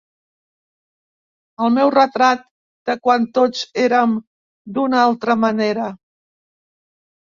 [1.65, 2.41] El meu retrat
[2.91, 4.17] de quan tots érem
[4.79, 5.87] d'una altra manera.